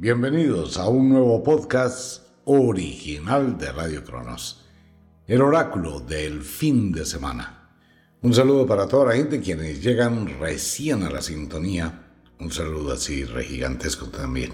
[0.00, 4.64] Bienvenidos a un nuevo podcast original de Radio Cronos,
[5.26, 7.72] el oráculo del fin de semana.
[8.22, 12.12] Un saludo para toda la gente quienes llegan recién a la sintonía.
[12.38, 14.52] Un saludo así regigantesco también.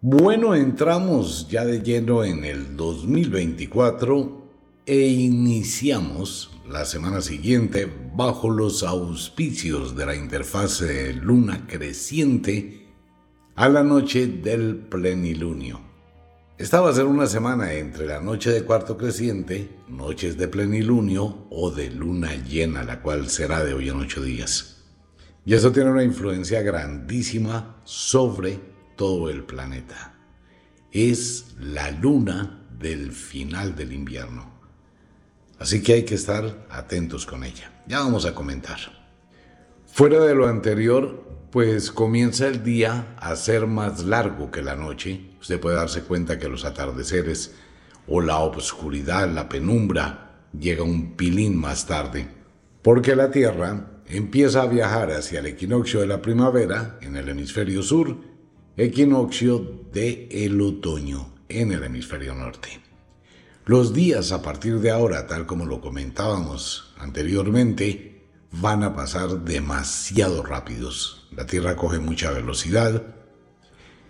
[0.00, 4.48] Bueno, entramos ya de lleno en el 2024
[4.84, 12.85] e iniciamos la semana siguiente bajo los auspicios de la interfase luna creciente
[13.56, 15.80] a la noche del plenilunio.
[16.58, 21.46] Esta va a ser una semana entre la noche de cuarto creciente, noches de plenilunio
[21.48, 24.84] o de luna llena, la cual será de hoy en ocho días.
[25.46, 28.60] Y eso tiene una influencia grandísima sobre
[28.94, 30.14] todo el planeta.
[30.92, 34.52] Es la luna del final del invierno.
[35.58, 37.72] Así que hay que estar atentos con ella.
[37.86, 38.78] Ya vamos a comentar.
[39.86, 41.25] Fuera de lo anterior,
[41.56, 45.30] pues comienza el día a ser más largo que la noche.
[45.40, 47.54] Usted puede darse cuenta que los atardeceres
[48.06, 52.28] o la oscuridad, la penumbra, llega un pilín más tarde,
[52.82, 57.82] porque la Tierra empieza a viajar hacia el equinoccio de la primavera en el hemisferio
[57.82, 58.18] sur,
[58.76, 62.68] equinoccio de el otoño en el hemisferio norte.
[63.64, 68.15] Los días a partir de ahora, tal como lo comentábamos anteriormente,
[68.60, 71.28] van a pasar demasiado rápidos.
[71.32, 73.02] La Tierra coge mucha velocidad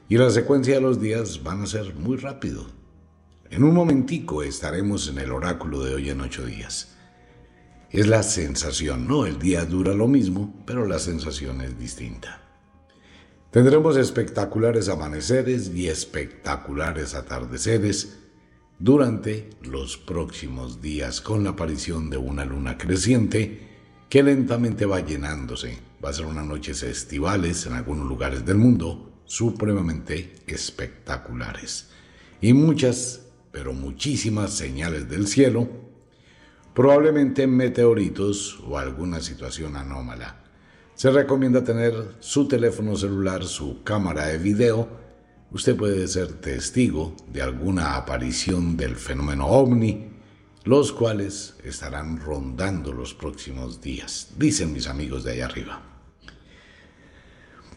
[0.09, 2.67] y la secuencia de los días van a ser muy rápido.
[3.51, 6.97] En un momentico estaremos en el oráculo de hoy en ocho días.
[7.91, 12.43] Es la sensación, no el día dura lo mismo, pero la sensación es distinta.
[13.51, 18.19] Tendremos espectaculares amaneceres y espectaculares atardeceres
[18.79, 23.66] durante los próximos días con la aparición de una luna creciente
[24.09, 25.79] que lentamente va llenándose.
[26.05, 31.91] Va a ser unas noches estivales en algunos lugares del mundo supremamente espectaculares.
[32.41, 35.69] Y muchas, pero muchísimas señales del cielo,
[36.75, 40.43] probablemente meteoritos o alguna situación anómala.
[40.95, 44.89] Se recomienda tener su teléfono celular, su cámara de video.
[45.51, 50.16] Usted puede ser testigo de alguna aparición del fenómeno ovni
[50.67, 55.81] los cuales estarán rondando los próximos días, dicen mis amigos de allá arriba.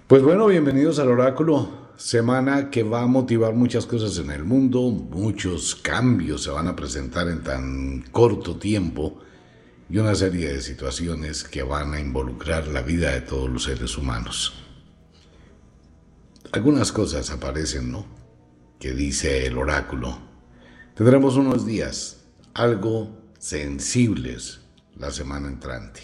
[0.08, 4.82] Pues bueno, bienvenidos al oráculo, semana que va a motivar muchas cosas en el mundo,
[4.90, 9.20] muchos cambios se van a presentar en tan corto tiempo
[9.88, 14.00] y una serie de situaciones que van a involucrar la vida de todos los seres
[14.00, 14.66] humanos.
[16.54, 18.08] Algunas cosas aparecen, ¿no?
[18.80, 20.18] Que dice el oráculo.
[20.96, 22.19] Tendremos unos días
[22.60, 24.60] algo sensibles
[24.98, 26.02] la semana entrante.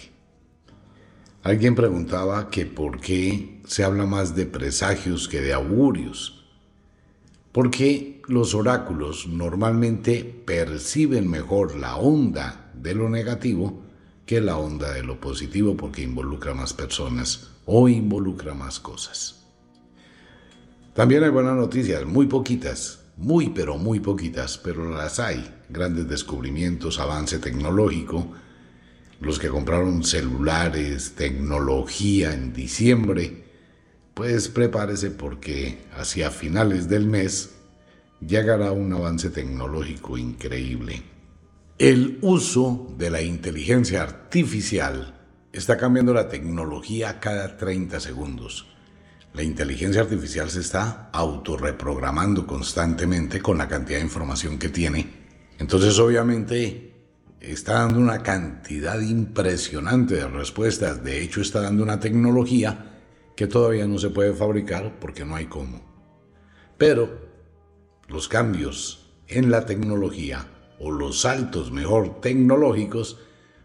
[1.42, 6.46] Alguien preguntaba que por qué se habla más de presagios que de augurios.
[7.52, 13.82] Porque los oráculos normalmente perciben mejor la onda de lo negativo
[14.24, 19.44] que la onda de lo positivo porque involucra más personas o involucra más cosas.
[20.94, 25.55] También hay buenas noticias, muy poquitas, muy pero muy poquitas, pero las hay.
[25.68, 28.32] Grandes descubrimientos, avance tecnológico.
[29.20, 33.44] Los que compraron celulares, tecnología en diciembre,
[34.14, 37.56] pues prepárese porque hacia finales del mes
[38.20, 41.02] llegará un avance tecnológico increíble.
[41.78, 45.20] El uso de la inteligencia artificial
[45.52, 48.66] está cambiando la tecnología cada 30 segundos.
[49.34, 55.25] La inteligencia artificial se está autorreprogramando constantemente con la cantidad de información que tiene.
[55.58, 56.92] Entonces obviamente
[57.40, 61.02] está dando una cantidad impresionante de respuestas.
[61.02, 62.92] De hecho está dando una tecnología
[63.34, 65.82] que todavía no se puede fabricar porque no hay cómo.
[66.78, 67.26] Pero
[68.08, 70.46] los cambios en la tecnología
[70.78, 73.18] o los saltos mejor tecnológicos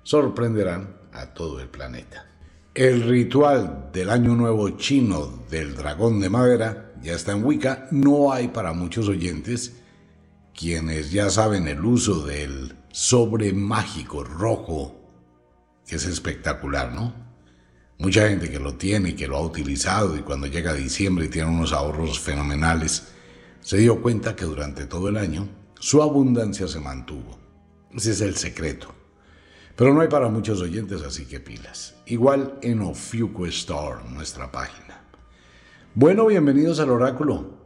[0.04, 2.28] sorprenderán a todo el planeta.
[2.74, 7.88] El ritual del Año Nuevo chino del dragón de madera ya está en Wicca.
[7.92, 9.81] No hay para muchos oyentes
[10.62, 14.96] quienes ya saben el uso del sobre mágico rojo,
[15.88, 17.16] que es espectacular, ¿no?
[17.98, 21.50] Mucha gente que lo tiene que lo ha utilizado y cuando llega diciembre y tiene
[21.50, 23.08] unos ahorros fenomenales,
[23.60, 25.50] se dio cuenta que durante todo el año
[25.80, 27.40] su abundancia se mantuvo.
[27.96, 28.94] Ese es el secreto.
[29.76, 31.96] Pero no hay para muchos oyentes, así que pilas.
[32.06, 35.02] Igual en Ofiuco Store, nuestra página.
[35.96, 37.61] Bueno, bienvenidos al oráculo.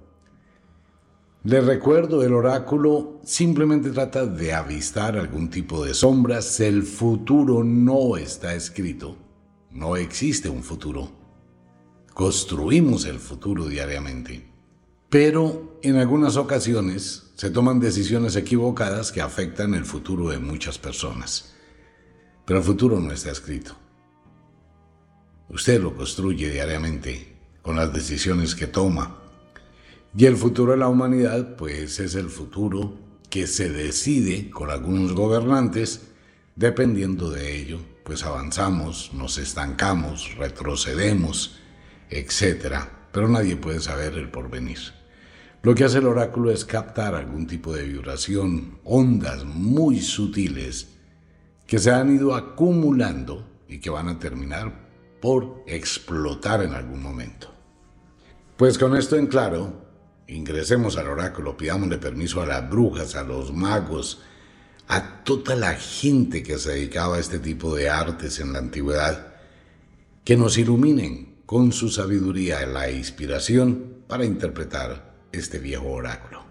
[1.45, 6.59] Les recuerdo, el oráculo simplemente trata de avistar algún tipo de sombras.
[6.59, 9.15] El futuro no está escrito.
[9.69, 11.12] No existe un futuro.
[12.15, 14.44] Construimos el futuro diariamente.
[15.07, 21.53] Pero en algunas ocasiones se toman decisiones equivocadas que afectan el futuro de muchas personas.
[22.44, 23.75] Pero el futuro no está escrito.
[25.50, 29.25] Usted lo construye diariamente con las decisiones que toma.
[30.17, 32.97] Y el futuro de la humanidad, pues es el futuro
[33.29, 36.07] que se decide con algunos gobernantes,
[36.56, 41.59] dependiendo de ello, pues avanzamos, nos estancamos, retrocedemos,
[42.09, 42.77] etc.
[43.12, 44.79] Pero nadie puede saber el porvenir.
[45.63, 50.95] Lo que hace el oráculo es captar algún tipo de vibración, ondas muy sutiles
[51.67, 54.88] que se han ido acumulando y que van a terminar
[55.19, 57.53] por explotar en algún momento.
[58.56, 59.84] Pues con esto en claro,
[60.27, 64.22] ingresemos al oráculo, pidámosle permiso a las brujas, a los magos,
[64.88, 69.36] a toda la gente que se dedicaba a este tipo de artes en la antigüedad,
[70.24, 76.44] que nos iluminen con su sabiduría y la inspiración para interpretar este viejo oráculo.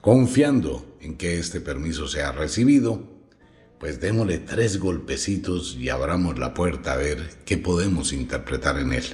[0.00, 3.16] Confiando en que este permiso sea recibido,
[3.78, 9.04] pues démosle tres golpecitos y abramos la puerta a ver qué podemos interpretar en él.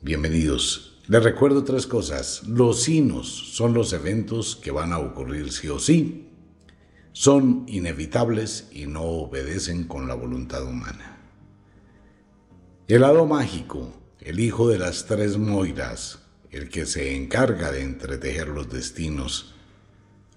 [0.00, 2.42] Bienvenidos les recuerdo tres cosas.
[2.46, 6.28] Los sinos son los eventos que van a ocurrir sí o sí.
[7.12, 11.16] Son inevitables y no obedecen con la voluntad humana.
[12.86, 16.18] El lado mágico, el hijo de las tres moiras,
[16.50, 19.54] el que se encarga de entretejer los destinos,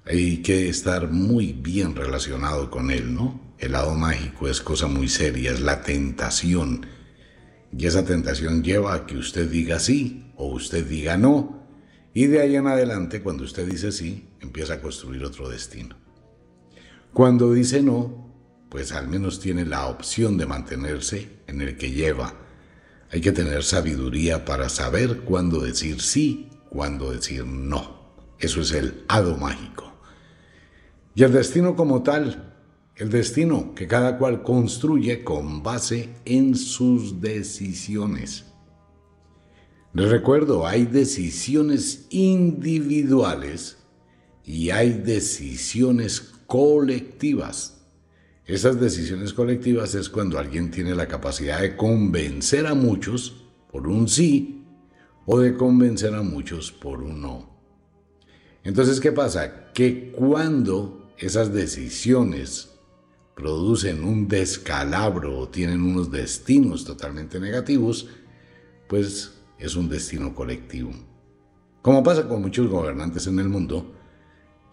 [0.05, 3.39] hay que estar muy bien relacionado con él, ¿no?
[3.57, 6.87] El lado mágico es cosa muy seria, es la tentación.
[7.77, 11.61] Y esa tentación lleva a que usted diga sí o usted diga no,
[12.13, 15.95] y de ahí en adelante, cuando usted dice sí, empieza a construir otro destino.
[17.13, 18.31] Cuando dice no,
[18.69, 22.35] pues al menos tiene la opción de mantenerse en el que lleva.
[23.11, 28.15] Hay que tener sabiduría para saber cuándo decir sí, cuándo decir no.
[28.39, 29.93] Eso es el hado mágico.
[31.15, 32.50] Y el destino como tal,
[33.01, 38.45] el destino que cada cual construye con base en sus decisiones.
[39.91, 43.77] Les recuerdo, hay decisiones individuales
[44.45, 47.81] y hay decisiones colectivas.
[48.45, 54.07] Esas decisiones colectivas es cuando alguien tiene la capacidad de convencer a muchos por un
[54.07, 54.63] sí
[55.25, 57.49] o de convencer a muchos por un no.
[58.63, 59.71] Entonces, ¿qué pasa?
[59.73, 62.70] Que cuando esas decisiones
[63.35, 68.07] producen un descalabro o tienen unos destinos totalmente negativos,
[68.87, 70.91] pues es un destino colectivo.
[71.81, 73.95] Como pasa con muchos gobernantes en el mundo,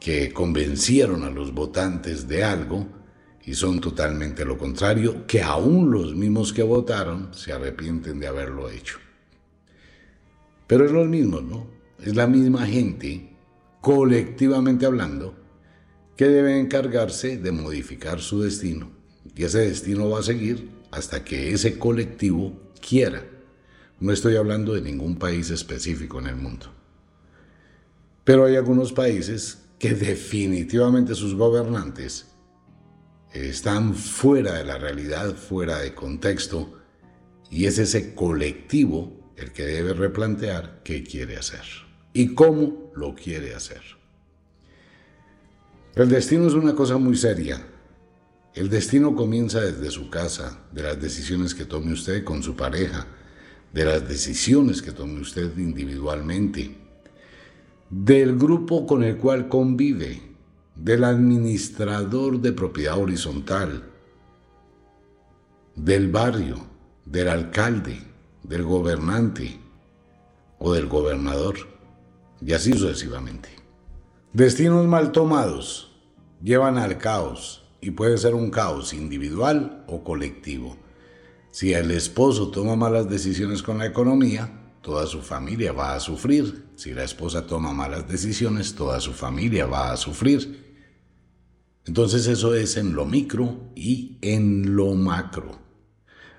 [0.01, 2.87] que convencieron a los votantes de algo
[3.45, 8.69] y son totalmente lo contrario, que aún los mismos que votaron se arrepienten de haberlo
[8.69, 8.99] hecho.
[10.67, 11.67] Pero es lo mismo, ¿no?
[11.99, 13.33] Es la misma gente,
[13.81, 15.35] colectivamente hablando,
[16.19, 18.91] que debe encargarse de modificar su destino.
[19.37, 23.25] Y ese destino va a seguir hasta que ese colectivo quiera.
[24.01, 26.67] No estoy hablando de ningún país específico en el mundo.
[28.25, 32.27] Pero hay algunos países que definitivamente sus gobernantes
[33.33, 36.81] están fuera de la realidad, fuera de contexto,
[37.49, 41.63] y es ese colectivo el que debe replantear qué quiere hacer
[42.13, 43.98] y cómo lo quiere hacer.
[45.99, 47.61] El destino es una cosa muy seria.
[48.55, 53.09] El destino comienza desde su casa, de las decisiones que tome usted con su pareja,
[53.73, 56.79] de las decisiones que tome usted individualmente,
[57.91, 60.23] del grupo con el cual convive,
[60.77, 63.83] del administrador de propiedad horizontal,
[65.75, 66.65] del barrio,
[67.07, 67.99] del alcalde,
[68.45, 69.59] del gobernante
[70.61, 71.57] o del gobernador,
[72.41, 73.49] y así sucesivamente.
[74.33, 75.88] Destinos mal tomados
[76.43, 80.77] llevan al caos y puede ser un caos individual o colectivo.
[81.51, 86.67] Si el esposo toma malas decisiones con la economía, toda su familia va a sufrir.
[86.77, 90.69] Si la esposa toma malas decisiones, toda su familia va a sufrir.
[91.87, 95.59] Entonces eso es en lo micro y en lo macro.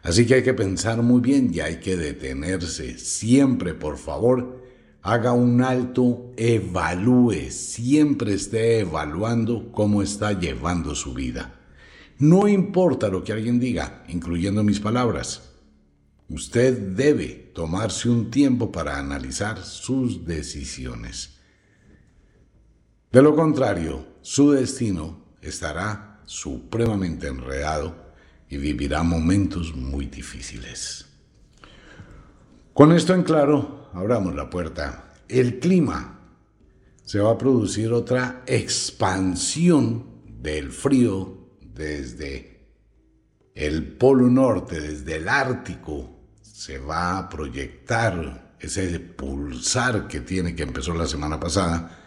[0.03, 2.97] Así que hay que pensar muy bien y hay que detenerse.
[2.97, 4.61] Siempre, por favor,
[5.01, 11.55] haga un alto, evalúe, siempre esté evaluando cómo está llevando su vida.
[12.17, 15.53] No importa lo que alguien diga, incluyendo mis palabras.
[16.27, 21.39] Usted debe tomarse un tiempo para analizar sus decisiones.
[23.11, 27.95] De lo contrario, su destino estará supremamente enredado
[28.49, 31.05] y vivirá momentos muy difíciles.
[32.73, 35.13] Con esto en claro, abramos la puerta.
[35.27, 36.19] El clima,
[37.09, 42.67] se va a producir otra expansión del frío desde
[43.55, 50.61] el Polo Norte, desde el Ártico, se va a proyectar ese pulsar que tiene que
[50.61, 51.97] empezó la semana pasada,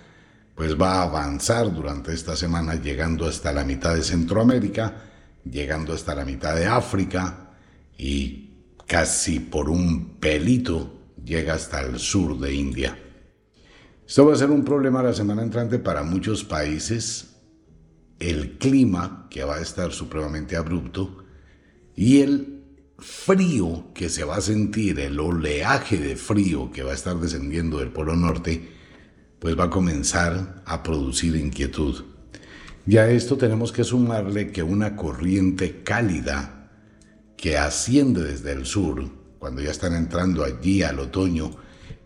[0.54, 5.02] pues va a avanzar durante esta semana llegando hasta la mitad de Centroamérica,
[5.44, 7.50] llegando hasta la mitad de África
[7.98, 12.98] y casi por un pelito llega hasta el sur de India.
[14.06, 17.36] Esto va a ser un problema la semana entrante para muchos países,
[18.18, 21.24] el clima que va a estar supremamente abrupto
[21.96, 22.62] y el
[22.98, 27.78] frío que se va a sentir, el oleaje de frío que va a estar descendiendo
[27.78, 28.68] del Polo Norte,
[29.38, 32.04] pues va a comenzar a producir inquietud.
[32.86, 36.70] Y a esto tenemos que sumarle que una corriente cálida
[37.36, 41.50] que asciende desde el sur, cuando ya están entrando allí al otoño,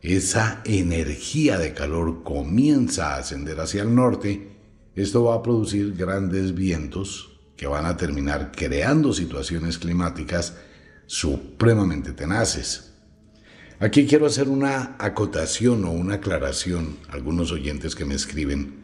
[0.00, 4.56] esa energía de calor comienza a ascender hacia el norte,
[4.94, 10.54] esto va a producir grandes vientos que van a terminar creando situaciones climáticas
[11.04, 12.94] supremamente tenaces.
[13.80, 18.76] Aquí quiero hacer una acotación o una aclaración algunos oyentes que me escriben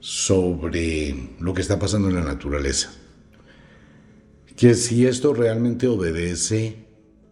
[0.00, 2.90] sobre lo que está pasando en la naturaleza.
[4.56, 6.85] Que si esto realmente obedece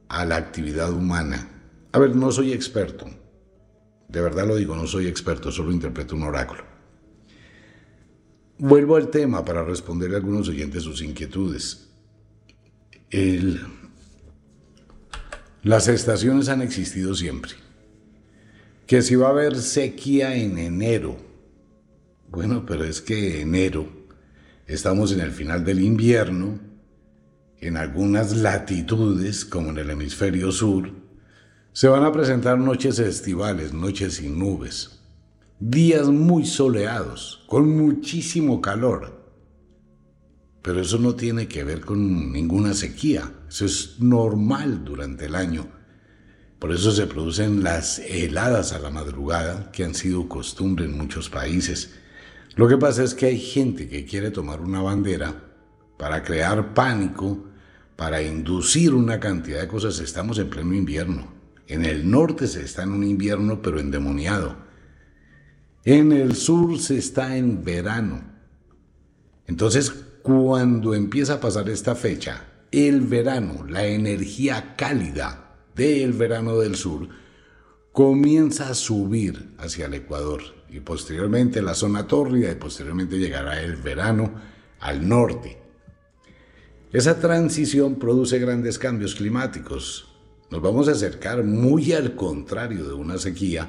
[0.08, 1.48] a la actividad humana.
[1.92, 3.06] A ver, no soy experto.
[4.08, 6.64] De verdad lo digo, no soy experto, solo interpreto un oráculo.
[8.58, 11.88] Vuelvo al tema para responderle a algunos oyentes sus inquietudes.
[15.62, 17.52] Las estaciones han existido siempre.
[18.86, 21.16] Que si va a haber sequía en enero.
[22.30, 23.88] Bueno, pero es que enero
[24.66, 26.58] estamos en el final del invierno.
[27.64, 30.92] En algunas latitudes, como en el hemisferio sur,
[31.72, 35.00] se van a presentar noches estivales, noches sin nubes,
[35.58, 39.32] días muy soleados, con muchísimo calor.
[40.60, 43.32] Pero eso no tiene que ver con ninguna sequía.
[43.48, 45.66] Eso es normal durante el año.
[46.58, 51.30] Por eso se producen las heladas a la madrugada, que han sido costumbre en muchos
[51.30, 51.94] países.
[52.56, 55.50] Lo que pasa es que hay gente que quiere tomar una bandera
[55.96, 57.53] para crear pánico,
[57.96, 60.00] para inducir una cantidad de cosas.
[60.00, 61.32] Estamos en pleno invierno.
[61.66, 64.56] En el norte se está en un invierno, pero endemoniado.
[65.84, 68.22] En el sur se está en verano.
[69.46, 69.90] Entonces,
[70.22, 77.08] cuando empieza a pasar esta fecha, el verano, la energía cálida del verano del sur,
[77.92, 83.76] comienza a subir hacia el Ecuador y posteriormente la zona tórrida y posteriormente llegará el
[83.76, 84.32] verano
[84.80, 85.63] al norte.
[86.94, 90.14] Esa transición produce grandes cambios climáticos.
[90.48, 93.68] Nos vamos a acercar muy al contrario de una sequía,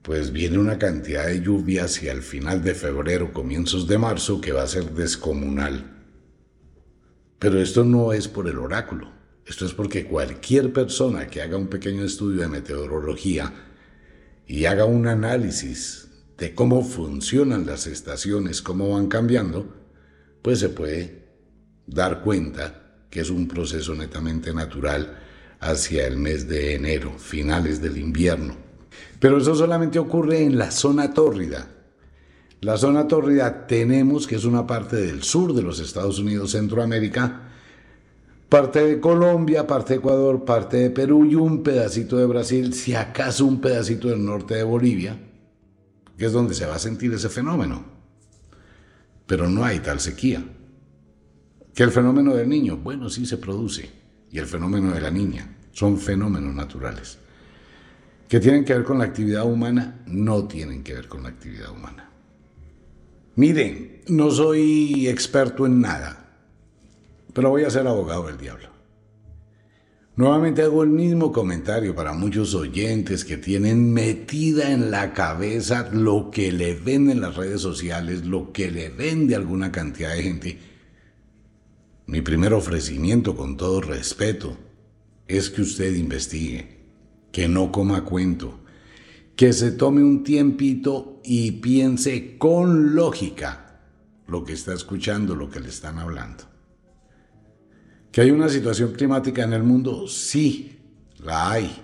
[0.00, 4.52] pues viene una cantidad de lluvia hacia el final de febrero, comienzos de marzo, que
[4.52, 6.06] va a ser descomunal.
[7.40, 9.10] Pero esto no es por el oráculo,
[9.44, 13.52] esto es porque cualquier persona que haga un pequeño estudio de meteorología
[14.46, 16.06] y haga un análisis
[16.38, 19.66] de cómo funcionan las estaciones, cómo van cambiando,
[20.42, 21.25] pues se puede
[21.86, 25.18] dar cuenta que es un proceso netamente natural
[25.60, 28.54] hacia el mes de enero, finales del invierno.
[29.20, 31.68] Pero eso solamente ocurre en la zona tórrida.
[32.60, 37.50] La zona tórrida tenemos que es una parte del sur de los Estados Unidos, Centroamérica,
[38.48, 42.94] parte de Colombia, parte de Ecuador, parte de Perú y un pedacito de Brasil, si
[42.94, 45.18] acaso un pedacito del norte de Bolivia,
[46.16, 47.84] que es donde se va a sentir ese fenómeno.
[49.26, 50.44] Pero no hay tal sequía.
[51.76, 53.90] Que el fenómeno del niño, bueno, sí se produce,
[54.32, 57.18] y el fenómeno de la niña, son fenómenos naturales
[58.28, 61.70] que tienen que ver con la actividad humana, no tienen que ver con la actividad
[61.70, 62.08] humana.
[63.34, 66.38] Miren, no soy experto en nada,
[67.34, 68.70] pero voy a ser abogado del diablo.
[70.16, 76.30] Nuevamente hago el mismo comentario para muchos oyentes que tienen metida en la cabeza lo
[76.30, 80.22] que le ven en las redes sociales, lo que le ven de alguna cantidad de
[80.22, 80.75] gente.
[82.06, 84.56] Mi primer ofrecimiento, con todo respeto,
[85.26, 86.76] es que usted investigue
[87.32, 88.60] que no coma cuento,
[89.34, 93.80] que se tome un tiempito y piense con lógica
[94.28, 96.44] lo que está escuchando, lo que le están hablando.
[98.12, 100.06] ¿Que hay una situación climática en el mundo?
[100.06, 100.78] Sí,
[101.18, 101.76] la hay.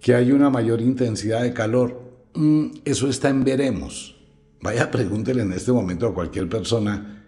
[0.00, 2.28] ¿Que hay una mayor intensidad de calor?
[2.34, 4.16] Mm, eso está en veremos.
[4.60, 7.21] Vaya, pregúntele en este momento a cualquier persona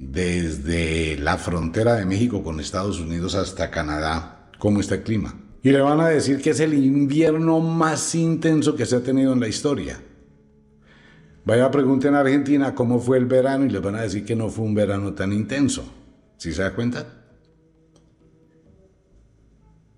[0.00, 5.70] desde la frontera de México con Estados Unidos hasta Canadá cómo está el clima Y
[5.70, 9.40] le van a decir que es el invierno más intenso que se ha tenido en
[9.40, 10.00] la historia.
[11.44, 14.36] Vaya a preguntar en Argentina cómo fue el verano y les van a decir que
[14.36, 15.92] no fue un verano tan intenso.
[16.36, 17.06] ¿Sí se da cuenta?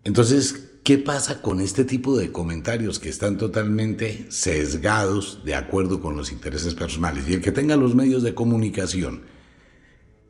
[0.04, 6.16] Entonces, ¿qué pasa con este tipo de comentarios que están totalmente sesgados de acuerdo con
[6.16, 7.28] los intereses personales?
[7.28, 9.23] Y el que tenga los medios de comunicación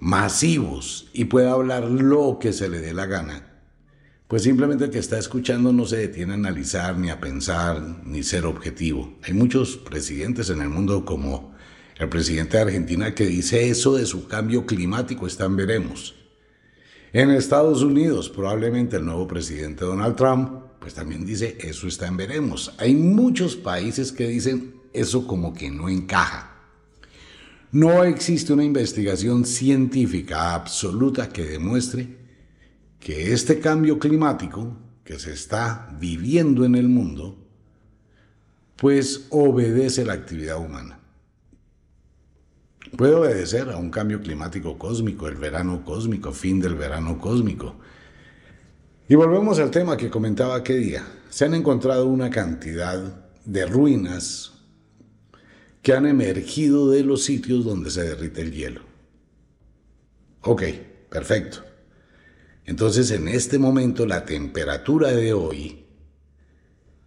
[0.01, 3.47] masivos y pueda hablar lo que se le dé la gana,
[4.27, 8.23] pues simplemente el que está escuchando no se detiene a analizar, ni a pensar, ni
[8.23, 9.19] ser objetivo.
[9.23, 11.55] Hay muchos presidentes en el mundo como
[11.99, 16.15] el presidente de Argentina que dice eso de su cambio climático, están veremos.
[17.13, 22.17] En Estados Unidos, probablemente el nuevo presidente Donald Trump, pues también dice, eso está en
[22.17, 22.73] veremos.
[22.79, 26.50] Hay muchos países que dicen, eso como que no encaja.
[27.73, 32.19] No existe una investigación científica absoluta que demuestre
[32.99, 37.37] que este cambio climático que se está viviendo en el mundo,
[38.75, 40.99] pues obedece la actividad humana.
[42.97, 47.77] Puede obedecer a un cambio climático cósmico, el verano cósmico, fin del verano cósmico.
[49.09, 51.05] Y volvemos al tema que comentaba aquel día.
[51.29, 54.60] Se han encontrado una cantidad de ruinas
[55.83, 58.83] que han emergido de los sitios donde se derrite el hielo.
[60.43, 60.63] Ok,
[61.09, 61.65] perfecto.
[62.65, 65.85] Entonces en este momento la temperatura de hoy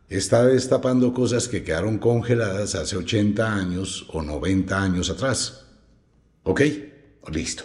[0.09, 5.65] está destapando cosas que quedaron congeladas hace 80 años o 90 años atrás.
[6.43, 6.61] ¿Ok?
[7.31, 7.63] Listo.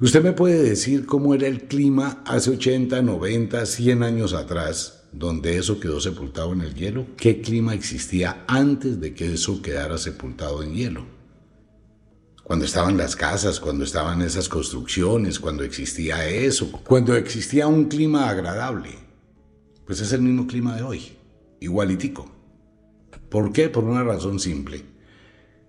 [0.00, 5.56] ¿Usted me puede decir cómo era el clima hace 80, 90, 100 años atrás, donde
[5.56, 7.06] eso quedó sepultado en el hielo?
[7.16, 11.06] ¿Qué clima existía antes de que eso quedara sepultado en hielo?
[12.42, 18.28] Cuando estaban las casas, cuando estaban esas construcciones, cuando existía eso, cuando existía un clima
[18.28, 18.90] agradable.
[19.86, 21.12] Pues es el mismo clima de hoy,
[21.60, 22.30] igualitico.
[23.28, 23.68] ¿Por qué?
[23.68, 24.98] Por una razón simple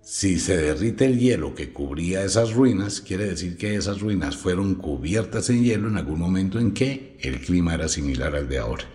[0.10, 4.74] si se derrite el hielo que cubría esas ruinas, quiere decir que esas ruinas fueron
[4.74, 8.86] cubiertas en hielo en algún momento en que el clima era similar al de ahora.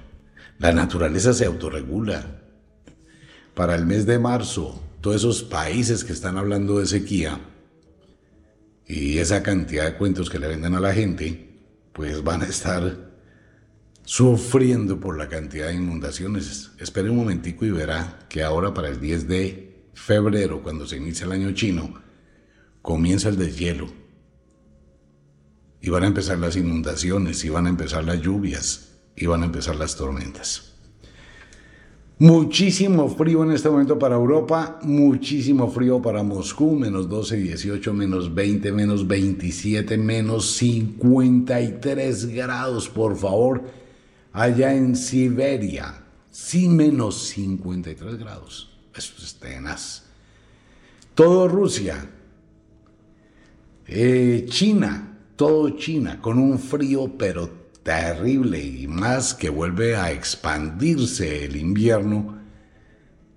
[0.59, 2.43] La naturaleza se autorregula.
[3.55, 7.41] Para el mes de marzo, todos esos países que están hablando de sequía
[8.87, 11.61] y esa cantidad de cuentos que le venden a la gente,
[11.93, 13.13] pues van a estar
[14.05, 16.73] sufriendo por la cantidad de inundaciones.
[16.79, 21.27] Espere un momentico y verá que ahora para el 10 de febrero, cuando se inicia
[21.27, 21.95] el año chino,
[22.83, 23.89] comienza el deshielo.
[25.81, 29.47] Y van a empezar las inundaciones, y van a empezar las lluvias, y van a
[29.47, 30.75] empezar las tormentas.
[32.19, 38.33] Muchísimo frío en este momento para Europa, muchísimo frío para Moscú, menos 12, 18, menos
[38.33, 43.65] 20, menos 27, menos 53 grados, por favor,
[44.33, 48.71] allá en Siberia, sí menos 53 grados.
[48.95, 50.05] Eso es tenaz.
[51.17, 52.09] Todo Rusia,
[53.89, 61.45] eh, China, todo China, con un frío pero terrible y más que vuelve a expandirse
[61.45, 62.43] el invierno.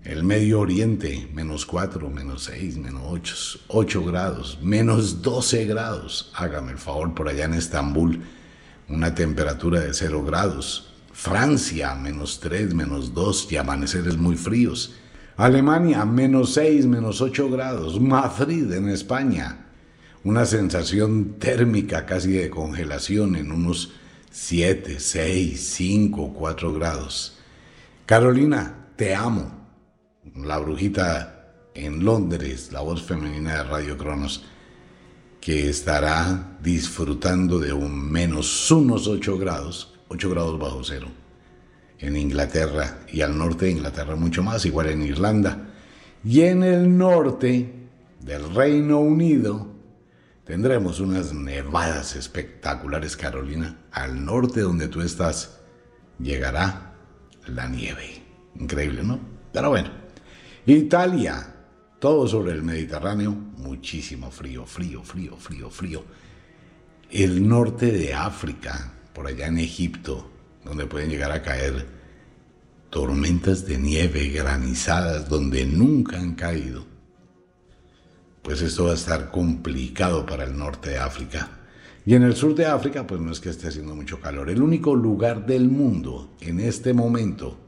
[0.04, 6.32] El Medio Oriente, menos 4, menos 6, menos 8, 8 grados, menos 12 grados.
[6.34, 8.22] Hágame el favor, por allá en Estambul,
[8.88, 10.94] una temperatura de 0 grados.
[11.12, 14.96] Francia, menos 3, menos 2 y amaneceres muy fríos.
[15.36, 18.00] Alemania, menos 6, menos 8 grados.
[18.00, 19.66] Madrid, en España,
[20.24, 23.92] una sensación térmica casi de congelación en unos
[24.30, 27.38] 7, 6, 5, 4 grados.
[28.06, 29.52] Carolina, te amo.
[30.36, 34.46] La brujita en Londres, la voz femenina de Radio Cronos,
[35.40, 41.08] que estará disfrutando de un menos unos 8 grados, 8 grados bajo cero
[42.00, 45.70] en Inglaterra y al norte de Inglaterra mucho más, igual en Irlanda.
[46.24, 47.74] Y en el norte
[48.20, 49.68] del Reino Unido
[50.48, 53.76] tendremos unas nevadas espectaculares, Carolina.
[53.92, 55.60] Al norte donde tú estás
[56.20, 56.94] llegará
[57.48, 58.24] la nieve.
[58.56, 59.20] Increíble, ¿no?
[59.52, 59.90] Pero bueno,
[60.66, 61.54] Italia,
[62.00, 66.06] todo sobre el Mediterráneo, muchísimo frío, frío, frío, frío, frío.
[67.12, 70.32] El norte de África, por allá en Egipto,
[70.64, 71.86] donde pueden llegar a caer
[72.90, 76.86] tormentas de nieve, granizadas, donde nunca han caído,
[78.48, 81.50] pues esto va a estar complicado para el norte de África.
[82.06, 84.50] Y en el sur de África, pues no es que esté haciendo mucho calor.
[84.50, 87.60] El único lugar del mundo en este momento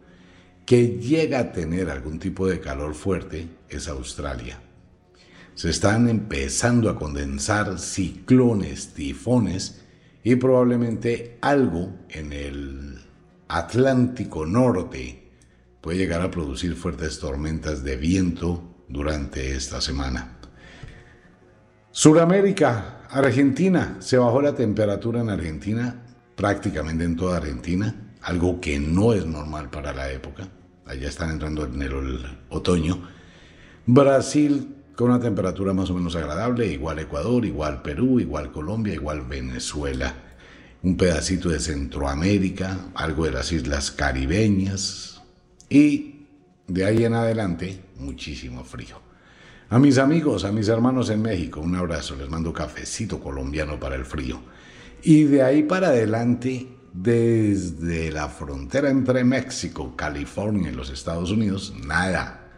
[0.66, 4.62] que llega a tener algún tipo de calor fuerte es Australia.
[5.54, 9.82] Se están empezando a condensar ciclones, tifones
[10.24, 13.00] y probablemente algo en el
[13.50, 15.30] Atlántico Norte
[15.82, 20.39] puede llegar a producir fuertes tormentas de viento durante esta semana.
[22.00, 26.02] Suramérica, Argentina, se bajó la temperatura en Argentina,
[26.34, 30.48] prácticamente en toda Argentina, algo que no es normal para la época.
[30.86, 33.06] Allá están entrando en el otoño.
[33.86, 39.24] Brasil con una temperatura más o menos agradable, igual Ecuador, igual Perú, igual Colombia, igual
[39.28, 40.16] Venezuela.
[40.82, 45.22] Un pedacito de Centroamérica, algo de las islas caribeñas
[45.68, 46.28] y
[46.66, 49.09] de ahí en adelante muchísimo frío.
[49.72, 53.94] A mis amigos, a mis hermanos en México, un abrazo, les mando cafecito colombiano para
[53.94, 54.40] el frío.
[55.04, 61.76] Y de ahí para adelante, desde la frontera entre México, California y los Estados Unidos,
[61.86, 62.50] nada.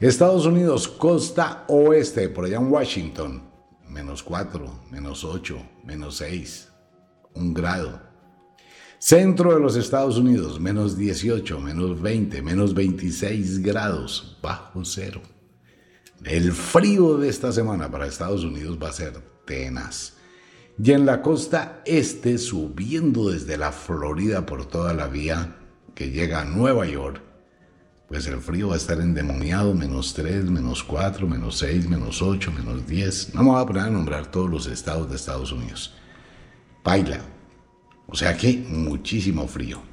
[0.00, 3.42] Estados Unidos, costa oeste, por allá en Washington,
[3.86, 6.68] menos 4, menos 8, menos 6,
[7.34, 8.00] un grado.
[8.98, 15.20] Centro de los Estados Unidos, menos 18, menos 20, menos 26 grados, bajo cero.
[16.24, 19.14] El frío de esta semana para Estados Unidos va a ser
[19.46, 20.14] tenaz.
[20.82, 25.56] Y en la costa este, subiendo desde la Florida por toda la vía
[25.94, 27.22] que llega a Nueva York,
[28.08, 32.52] pues el frío va a estar endemoniado, menos 3, menos 4, menos 6, menos 8,
[32.52, 33.34] menos 10.
[33.34, 35.94] No me voy a poner a nombrar todos los estados de Estados Unidos.
[36.84, 37.20] Baila.
[38.06, 39.89] O sea que muchísimo frío.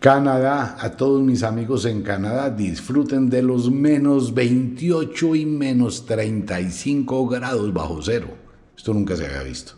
[0.00, 7.26] Canadá, a todos mis amigos en Canadá, disfruten de los menos 28 y menos 35
[7.26, 8.28] grados bajo cero.
[8.76, 9.72] Esto nunca se había visto.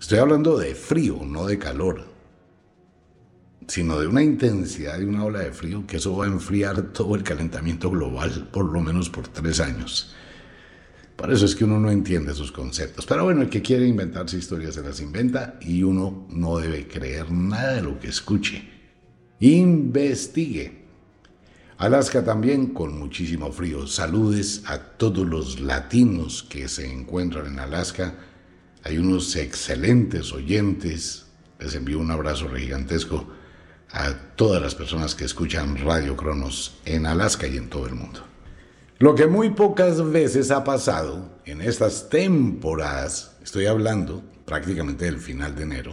[0.00, 2.04] Estoy hablando de frío, no de calor,
[3.68, 7.14] sino de una intensidad de una ola de frío que eso va a enfriar todo
[7.14, 10.12] el calentamiento global, por lo menos por tres años.
[11.16, 13.06] Por eso es que uno no entiende sus conceptos.
[13.06, 17.30] Pero bueno, el que quiere inventarse historias se las inventa y uno no debe creer
[17.30, 18.68] nada de lo que escuche.
[19.40, 20.84] Investigue.
[21.78, 23.86] Alaska también con muchísimo frío.
[23.86, 28.14] Saludes a todos los latinos que se encuentran en Alaska.
[28.82, 31.26] Hay unos excelentes oyentes.
[31.58, 33.26] Les envío un abrazo gigantesco
[33.90, 38.33] a todas las personas que escuchan Radio Cronos en Alaska y en todo el mundo.
[39.04, 45.54] Lo que muy pocas veces ha pasado en estas temporadas, estoy hablando prácticamente del final
[45.54, 45.92] de enero,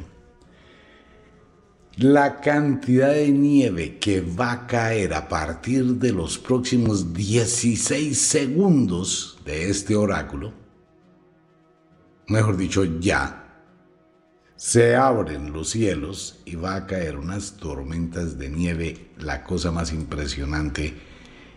[1.98, 9.38] la cantidad de nieve que va a caer a partir de los próximos 16 segundos
[9.44, 10.54] de este oráculo,
[12.28, 13.62] mejor dicho, ya,
[14.56, 19.92] se abren los cielos y va a caer unas tormentas de nieve, la cosa más
[19.92, 20.94] impresionante,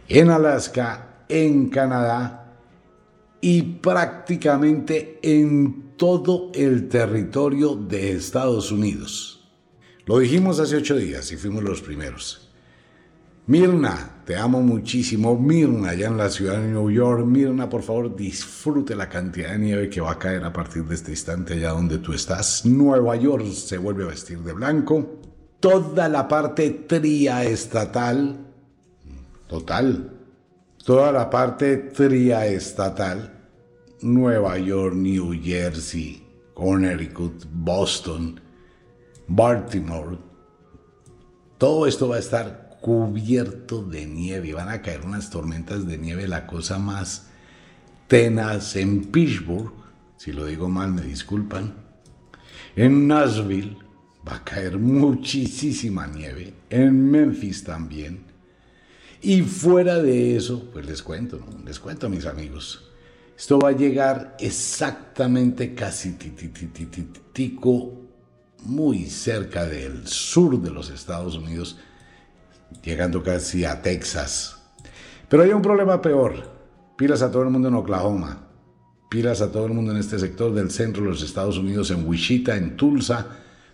[0.08, 2.56] en Alaska en Canadá
[3.40, 9.46] y prácticamente en todo el territorio de Estados Unidos.
[10.06, 12.44] Lo dijimos hace ocho días y fuimos los primeros.
[13.46, 15.38] Mirna, te amo muchísimo.
[15.38, 17.26] Mirna, allá en la ciudad de New York.
[17.26, 20.94] Mirna, por favor, disfrute la cantidad de nieve que va a caer a partir de
[20.94, 22.64] este instante allá donde tú estás.
[22.64, 25.20] Nueva York se vuelve a vestir de blanco.
[25.60, 28.46] Toda la parte triaestatal,
[29.46, 30.13] total,
[30.84, 33.32] toda la parte triaestatal,
[34.02, 38.38] Nueva York, New Jersey, Connecticut, Boston,
[39.26, 40.18] Baltimore,
[41.56, 46.28] todo esto va a estar cubierto de nieve, van a caer unas tormentas de nieve,
[46.28, 47.28] la cosa más
[48.06, 49.72] tenaz en Pittsburgh,
[50.18, 51.72] si lo digo mal me disculpan,
[52.76, 53.78] en Nashville
[54.28, 58.33] va a caer muchísima nieve, en Memphis también,
[59.24, 62.90] y fuera de eso, pues les cuento, les cuento mis amigos.
[63.34, 67.92] Esto va a llegar exactamente casi tititico
[68.64, 71.78] muy cerca del sur de los Estados Unidos,
[72.82, 74.58] llegando casi a Texas.
[75.30, 76.52] Pero hay un problema peor.
[76.96, 78.46] Pilas a todo el mundo en Oklahoma.
[79.08, 82.06] Pilas a todo el mundo en este sector del centro de los Estados Unidos, en
[82.06, 83.26] Wichita, en Tulsa.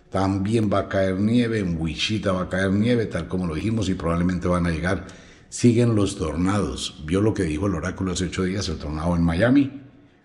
[0.09, 3.89] También va a caer nieve, en Wichita va a caer nieve, tal como lo dijimos,
[3.89, 5.05] y probablemente van a llegar
[5.51, 7.03] siguen los tornados.
[7.05, 9.81] ¿Vio lo que dijo el oráculo hace ocho días, el tornado en Miami?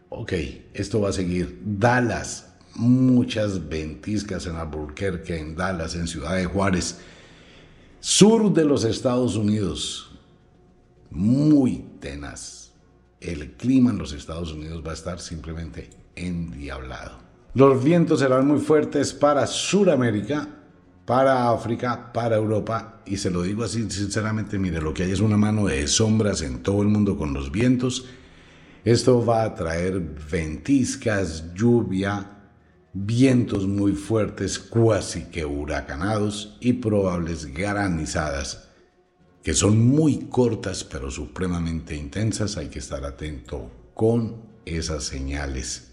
[0.08, 0.32] Ok,
[0.72, 1.60] esto va a seguir.
[1.64, 7.00] Dallas, muchas ventiscas en Albuquerque, en Dallas, en Ciudad de Juárez.
[7.98, 10.16] Sur de los Estados Unidos,
[11.10, 12.70] muy tenaz.
[13.20, 17.18] El clima en los Estados Unidos va a estar simplemente endiablado.
[17.52, 20.48] Los vientos serán muy fuertes para Sudamérica,
[21.06, 25.20] para África, para Europa, y se lo digo así sinceramente, mire, lo que hay es
[25.20, 28.06] una mano de sombras en todo el mundo con los vientos.
[28.84, 32.32] Esto va a traer ventiscas, lluvia,
[32.92, 38.68] vientos muy fuertes, cuasi que huracanados y probables granizadas,
[39.44, 42.56] que son muy cortas pero supremamente intensas.
[42.56, 45.92] Hay que estar atento con esas señales.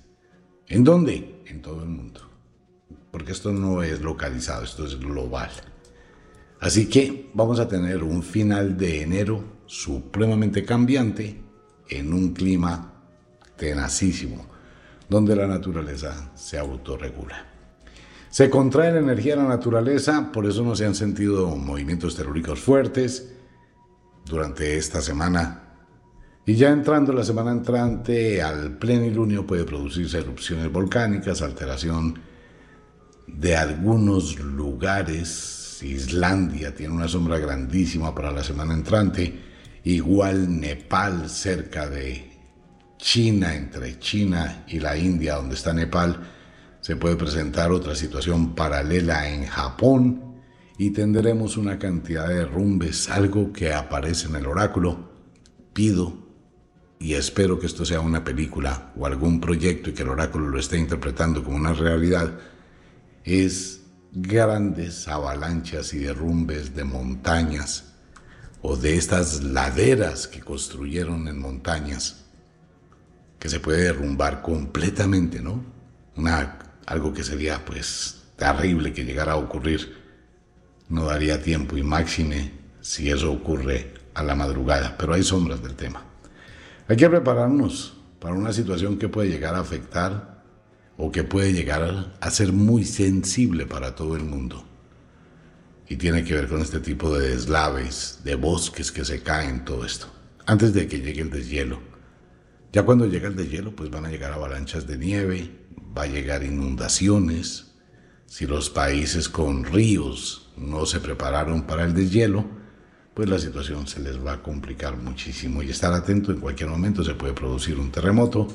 [0.68, 1.44] ¿En dónde?
[1.46, 2.33] En todo el mundo.
[3.14, 5.52] Porque esto no es localizado, esto es global.
[6.60, 11.40] Así que vamos a tener un final de enero supremamente cambiante
[11.90, 13.04] en un clima
[13.56, 14.48] tenacísimo,
[15.08, 17.46] donde la naturaleza se autorregula.
[18.32, 22.62] Se contrae la energía de la naturaleza, por eso no se han sentido movimientos telúricos
[22.62, 23.32] fuertes
[24.26, 25.76] durante esta semana.
[26.48, 32.33] Y ya entrando la semana entrante al plenilunio puede producirse erupciones volcánicas, alteración
[33.28, 39.40] de algunos lugares Islandia tiene una sombra grandísima para la semana entrante,
[39.84, 42.32] igual Nepal cerca de
[42.98, 46.20] China, entre China y la India, donde está Nepal,
[46.80, 50.42] se puede presentar otra situación paralela en Japón
[50.78, 55.12] y tendremos una cantidad de derrumbes, algo que aparece en el oráculo.
[55.74, 56.24] Pido
[57.00, 60.60] y espero que esto sea una película o algún proyecto y que el oráculo lo
[60.60, 62.38] esté interpretando como una realidad,
[63.24, 63.82] es
[64.12, 67.94] grandes avalanchas y derrumbes de montañas
[68.62, 72.24] o de estas laderas que construyeron en montañas
[73.40, 75.62] que se puede derrumbar completamente, ¿no?
[76.16, 80.02] Una, algo que sería pues terrible que llegara a ocurrir.
[80.88, 85.76] No daría tiempo y máxime si eso ocurre a la madrugada, pero hay sombras del
[85.76, 86.06] tema.
[86.88, 90.33] Hay que prepararnos para una situación que puede llegar a afectar
[90.98, 94.66] o que puede llegar a ser muy sensible para todo el mundo.
[95.88, 99.86] Y tiene que ver con este tipo de deslaves, de bosques que se caen, todo
[99.86, 100.08] esto,
[100.46, 101.80] antes de que llegue el deshielo.
[102.72, 105.52] Ya cuando llega el deshielo, pues van a llegar avalanchas de nieve,
[105.96, 107.74] va a llegar inundaciones.
[108.26, 112.46] Si los países con ríos no se prepararon para el deshielo,
[113.14, 115.62] pues la situación se les va a complicar muchísimo.
[115.62, 118.48] Y estar atento, en cualquier momento se puede producir un terremoto,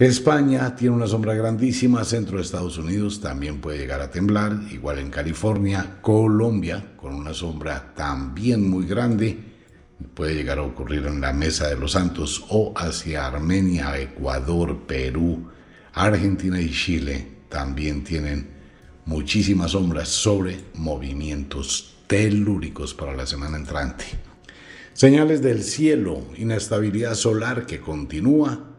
[0.00, 4.98] España tiene una sombra grandísima, centro de Estados Unidos también puede llegar a temblar, igual
[4.98, 9.36] en California, Colombia con una sombra también muy grande,
[10.14, 15.50] puede llegar a ocurrir en la Mesa de los Santos o hacia Armenia, Ecuador, Perú,
[15.92, 18.48] Argentina y Chile también tienen
[19.04, 24.06] muchísimas sombras sobre movimientos telúricos para la semana entrante.
[24.94, 28.69] Señales del cielo, inestabilidad solar que continúa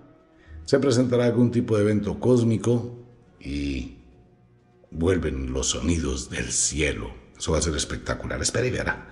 [0.65, 2.97] se presentará algún tipo de evento cósmico
[3.39, 3.97] y
[4.91, 7.11] vuelven los sonidos del cielo.
[7.37, 8.41] Eso va a ser espectacular.
[8.41, 9.07] Espera y verá.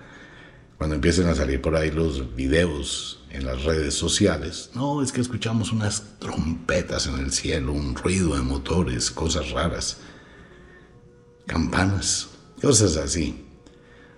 [0.78, 5.20] Cuando empiecen a salir por ahí los videos en las redes sociales, no, es que
[5.20, 9.98] escuchamos unas trompetas en el cielo, un ruido de motores, cosas raras,
[11.46, 12.30] campanas,
[12.62, 13.46] cosas así.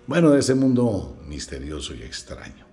[0.06, 2.66] Bueno, de ese mundo misterioso y extraño.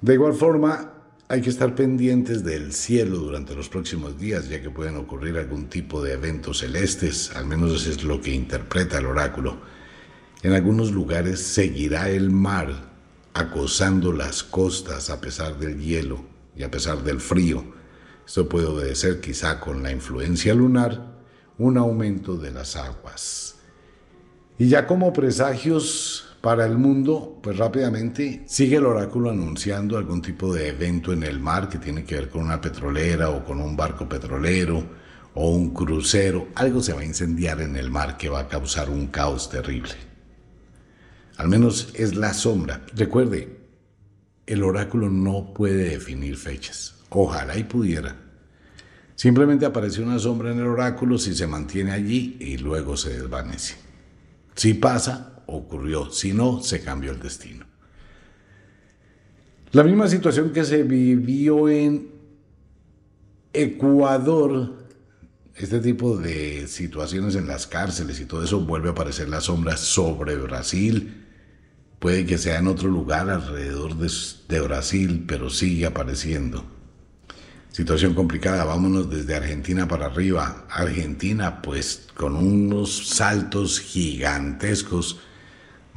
[0.00, 0.92] De igual forma,
[1.30, 5.68] hay que estar pendientes del cielo durante los próximos días, ya que pueden ocurrir algún
[5.68, 9.58] tipo de eventos celestes, al menos eso es lo que interpreta el oráculo.
[10.42, 12.72] En algunos lugares seguirá el mar
[13.34, 16.24] acosando las costas a pesar del hielo
[16.56, 17.62] y a pesar del frío.
[18.26, 21.18] Esto puede obedecer quizá con la influencia lunar
[21.58, 23.56] un aumento de las aguas.
[24.58, 30.54] Y ya como presagios para el mundo, pues rápidamente sigue el oráculo anunciando algún tipo
[30.54, 33.76] de evento en el mar que tiene que ver con una petrolera o con un
[33.76, 34.84] barco petrolero
[35.34, 36.48] o un crucero.
[36.54, 39.94] Algo se va a incendiar en el mar que va a causar un caos terrible.
[41.36, 42.84] Al menos es la sombra.
[42.94, 43.58] Recuerde,
[44.46, 46.94] el oráculo no puede definir fechas.
[47.10, 48.16] Ojalá y pudiera.
[49.14, 53.74] Simplemente aparece una sombra en el oráculo si se mantiene allí y luego se desvanece.
[54.54, 57.66] Si pasa, ocurrió, si no, se cambió el destino.
[59.72, 62.10] La misma situación que se vivió en
[63.52, 64.86] Ecuador,
[65.56, 69.76] este tipo de situaciones en las cárceles y todo eso vuelve a aparecer la sombra
[69.76, 71.24] sobre Brasil.
[71.98, 74.10] Puede que sea en otro lugar alrededor de,
[74.48, 76.64] de Brasil, pero sigue apareciendo.
[77.70, 80.66] Situación complicada, vámonos desde Argentina para arriba.
[80.70, 85.20] Argentina, pues con unos saltos gigantescos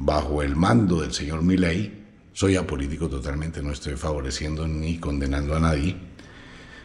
[0.04, 5.60] bajo el mando del señor Milley, soy apolítico totalmente, no estoy favoreciendo ni condenando a
[5.60, 5.96] nadie,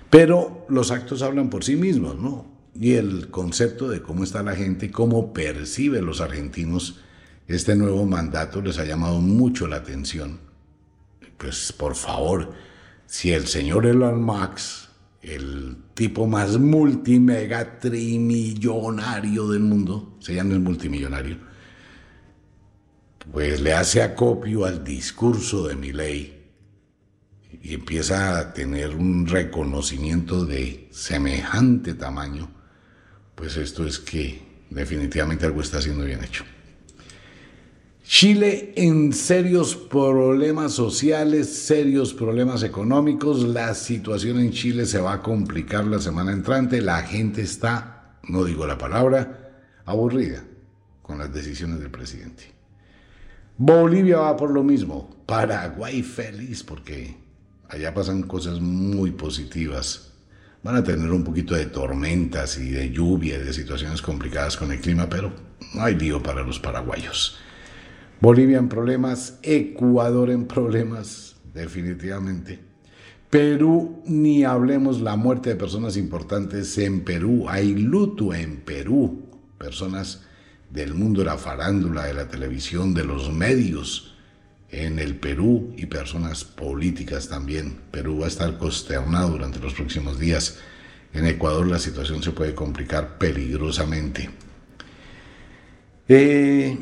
[0.09, 2.45] pero los actos hablan por sí mismos, ¿no?
[2.75, 6.99] Y el concepto de cómo está la gente, cómo percibe los argentinos
[7.47, 10.39] este nuevo mandato les ha llamado mucho la atención.
[11.37, 12.51] Pues por favor,
[13.05, 14.87] si el señor Elon Musk
[15.21, 21.37] el tipo más multimega trimillonario del mundo, se llama el multimillonario,
[23.31, 26.37] pues le hace acopio al discurso de mi ley
[27.61, 32.49] y empieza a tener un reconocimiento de semejante tamaño,
[33.35, 36.43] pues esto es que definitivamente algo está siendo bien hecho.
[38.03, 43.43] Chile en serios problemas sociales, serios problemas económicos.
[43.43, 46.81] La situación en Chile se va a complicar la semana entrante.
[46.81, 50.41] La gente está, no digo la palabra, aburrida
[51.01, 52.56] con las decisiones del presidente.
[53.57, 55.09] Bolivia va por lo mismo.
[55.25, 57.17] Paraguay feliz porque
[57.69, 60.13] allá pasan cosas muy positivas.
[60.63, 64.71] Van a tener un poquito de tormentas y de lluvia y de situaciones complicadas con
[64.71, 65.31] el clima, pero
[65.73, 67.39] no hay lío para los paraguayos.
[68.21, 72.59] Bolivia en problemas, Ecuador en problemas, definitivamente.
[73.29, 77.45] Perú, ni hablemos la muerte de personas importantes en Perú.
[77.49, 79.23] Hay luto en Perú.
[79.57, 80.23] Personas
[80.69, 84.15] del mundo de la farándula, de la televisión, de los medios
[84.69, 87.79] en el Perú y personas políticas también.
[87.91, 90.59] Perú va a estar consternado durante los próximos días.
[91.13, 94.29] En Ecuador la situación se puede complicar peligrosamente.
[96.09, 96.77] Eh,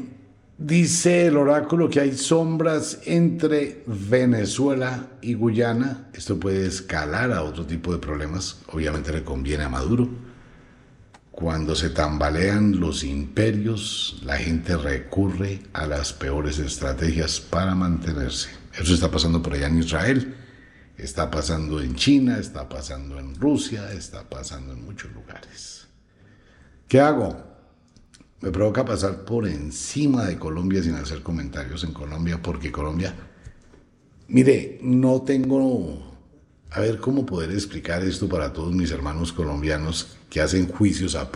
[0.58, 6.08] Dice el oráculo que hay sombras entre Venezuela y Guyana.
[6.14, 8.62] Esto puede escalar a otro tipo de problemas.
[8.72, 10.08] Obviamente le conviene a Maduro.
[11.36, 18.52] Cuando se tambalean los imperios, la gente recurre a las peores estrategias para mantenerse.
[18.74, 20.34] Eso está pasando por allá en Israel,
[20.98, 25.88] está pasando en China, está pasando en Rusia, está pasando en muchos lugares.
[26.88, 27.56] ¿Qué hago?
[28.42, 33.14] me provoca pasar por encima de Colombia sin hacer comentarios en Colombia, porque Colombia,
[34.28, 36.16] mire, no tengo,
[36.70, 41.32] a ver cómo poder explicar esto para todos mis hermanos colombianos que hacen juicios a,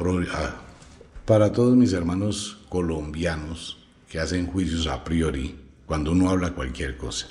[1.25, 3.77] para todos mis hermanos colombianos
[4.09, 7.27] que hacen juicios a priori cuando uno habla cualquier cosa.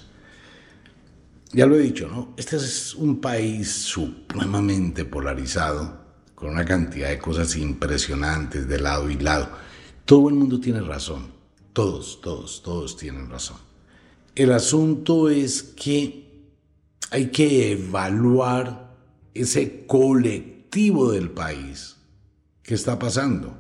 [1.53, 2.33] Ya lo he dicho, ¿no?
[2.39, 9.19] Este es un país supremamente polarizado, con una cantidad de cosas impresionantes de lado y
[9.19, 9.51] lado.
[10.07, 11.27] Todo el mundo tiene razón.
[11.75, 13.59] Todos, todos, todos tienen razón.
[14.35, 16.47] El asunto es que
[17.11, 18.97] hay que evaluar
[19.35, 21.97] ese colectivo del país.
[22.63, 23.57] ¿Qué está pasando?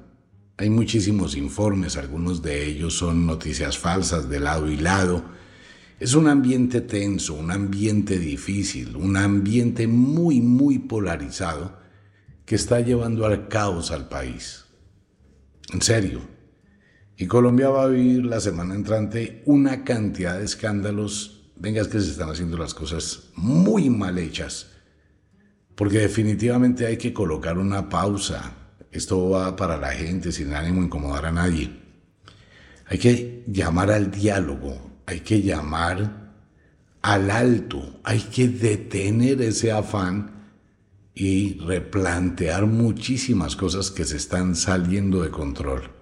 [0.57, 5.25] Hay muchísimos informes, algunos de ellos son noticias falsas de lado y lado.
[5.99, 11.79] Es un ambiente tenso, un ambiente difícil, un ambiente muy, muy polarizado
[12.45, 14.65] que está llevando al caos al país.
[15.73, 16.21] En serio,
[17.17, 21.51] y Colombia va a vivir la semana entrante una cantidad de escándalos.
[21.57, 24.78] Venga, es que se están haciendo las cosas muy mal hechas.
[25.79, 28.53] Porque definitivamente hay que colocar una pausa.
[28.91, 31.71] Esto va para la gente sin ánimo de incomodar a nadie.
[32.87, 34.99] Hay que llamar al diálogo.
[35.07, 36.33] Hay que llamar
[37.01, 38.01] al alto.
[38.03, 40.49] Hay que detener ese afán
[41.15, 45.93] y replantear muchísimas cosas que se están saliendo de control.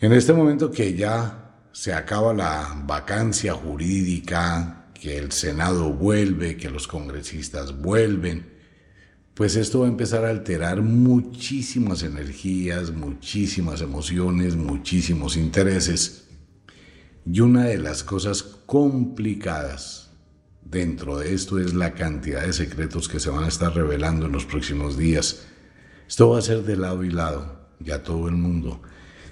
[0.00, 6.70] En este momento que ya se acaba la vacancia jurídica, que el Senado vuelve, que
[6.70, 8.54] los congresistas vuelven,
[9.34, 16.28] pues esto va a empezar a alterar muchísimas energías, muchísimas emociones, muchísimos intereses.
[17.24, 20.10] Y una de las cosas complicadas
[20.64, 24.32] dentro de esto es la cantidad de secretos que se van a estar revelando en
[24.32, 25.46] los próximos días.
[26.08, 28.80] Esto va a ser de lado y lado, ya todo el mundo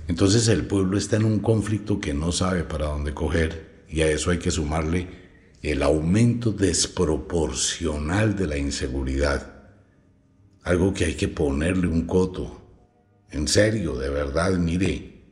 [0.07, 4.11] entonces el pueblo está en un conflicto que no sabe para dónde coger y a
[4.11, 5.23] eso hay que sumarle
[5.70, 9.50] el aumento desproporcional de la inseguridad.
[10.62, 12.61] Algo que hay que ponerle un coto.
[13.31, 15.24] En serio, de verdad, mire,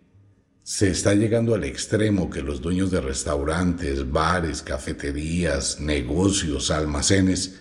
[0.62, 7.60] se está llegando al extremo que los dueños de restaurantes, bares, cafeterías, negocios, almacenes,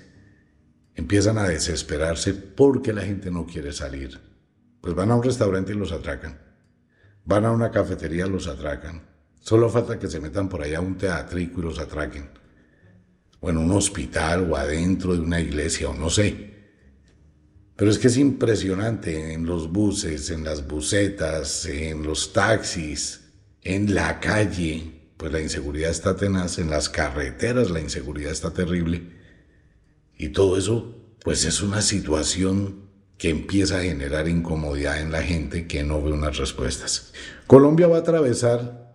[0.95, 4.17] empiezan a desesperarse porque la gente no quiere salir.
[4.79, 6.39] Pues van a un restaurante y los atracan
[7.25, 9.03] Van a una cafetería, los atracan.
[9.41, 12.40] Solo falta que se metan por allá a un teatrico y los atraquen.
[13.41, 16.51] O en un hospital o adentro de una iglesia o no sé.
[17.75, 23.33] Pero es que es impresionante en los buses, en las busetas, en los taxis,
[23.63, 29.03] en la calle, pues la inseguridad está tenaz, en las carreteras la inseguridad está terrible.
[30.17, 35.67] Y todo eso, pues es una situación que empieza a generar incomodidad en la gente
[35.67, 37.13] que no ve unas respuestas.
[37.45, 38.90] Colombia va a atravesar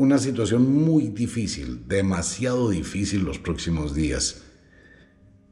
[0.00, 4.40] una situación muy difícil, demasiado difícil los próximos días.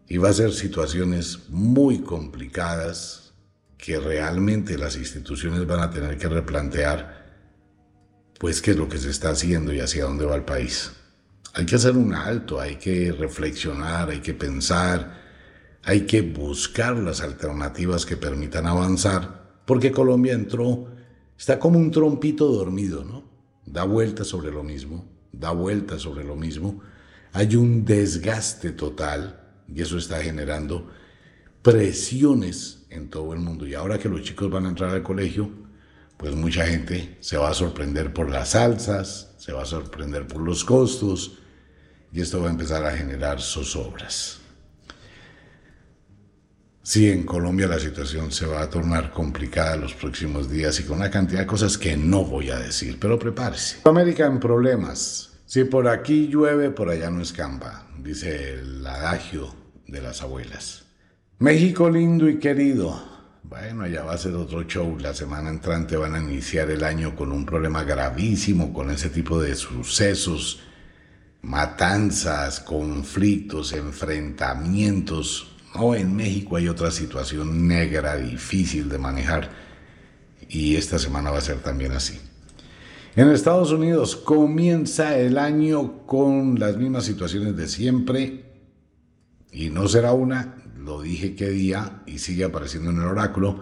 [0.08, 3.34] Y va a ser situaciones muy complicadas
[3.76, 7.26] que realmente las instituciones van a tener que replantear,
[8.38, 10.92] pues qué es lo que se está haciendo y hacia dónde va el país.
[11.52, 15.12] Hay que hacer un alto, hay que reflexionar, hay que pensar,
[15.84, 20.88] hay que buscar las alternativas que permitan avanzar, porque Colombia entró,
[21.36, 23.27] está como un trompito dormido, ¿no?
[23.70, 26.80] Da vueltas sobre lo mismo, da vueltas sobre lo mismo.
[27.32, 30.90] Hay un desgaste total y eso está generando
[31.60, 33.66] presiones en todo el mundo.
[33.66, 35.50] Y ahora que los chicos van a entrar al colegio,
[36.16, 40.40] pues mucha gente se va a sorprender por las alzas, se va a sorprender por
[40.40, 41.38] los costos
[42.10, 44.40] y esto va a empezar a generar zozobras.
[46.88, 50.96] Sí, en Colombia la situación se va a tornar complicada los próximos días y con
[50.96, 53.80] una cantidad de cosas que no voy a decir, pero prepárese.
[53.84, 55.32] América en problemas.
[55.44, 59.54] Si por aquí llueve, por allá no escampa, dice el adagio
[59.86, 60.86] de las abuelas.
[61.40, 62.98] México lindo y querido.
[63.42, 64.96] Bueno, allá va a ser otro show.
[64.98, 69.38] La semana entrante van a iniciar el año con un problema gravísimo, con ese tipo
[69.42, 70.62] de sucesos,
[71.42, 79.50] matanzas, conflictos, enfrentamientos o en México hay otra situación negra, difícil de manejar.
[80.48, 82.18] Y esta semana va a ser también así.
[83.16, 88.44] En Estados Unidos comienza el año con las mismas situaciones de siempre.
[89.50, 93.60] Y no será una, lo dije qué día y sigue apareciendo en el oráculo.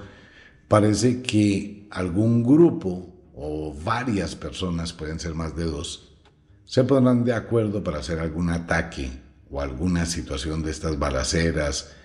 [0.68, 6.16] Parece que algún grupo o varias personas, pueden ser más de dos,
[6.64, 9.10] se pondrán de acuerdo para hacer algún ataque
[9.50, 11.95] o alguna situación de estas balaceras,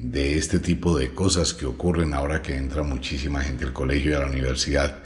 [0.00, 4.14] de este tipo de cosas que ocurren ahora que entra muchísima gente al colegio y
[4.14, 5.02] a la universidad.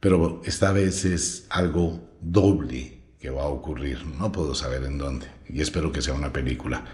[0.00, 4.06] Pero esta vez es algo doble que va a ocurrir.
[4.18, 5.26] No puedo saber en dónde.
[5.48, 6.84] Y espero que sea una película.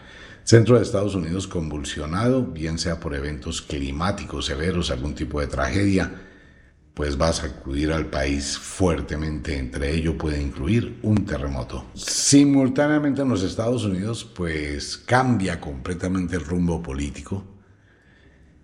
[0.42, 6.12] Centro de Estados Unidos convulsionado, bien sea por eventos climáticos severos, algún tipo de tragedia,
[6.94, 9.58] pues va a sacudir al país fuertemente.
[9.58, 11.86] Entre ello puede incluir un terremoto.
[11.94, 17.44] Simultáneamente en los Estados Unidos, pues cambia completamente el rumbo político